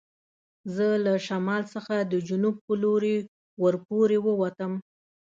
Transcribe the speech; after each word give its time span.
زه 0.75 0.87
له 1.05 1.13
شمال 1.27 1.63
څخه 1.73 1.95
د 2.11 2.13
جنوب 2.27 2.55
په 2.65 2.73
لور 2.83 3.03
ور 3.61 3.75
پورې 3.87 4.17
و 4.21 4.27
وتم. 4.41 4.73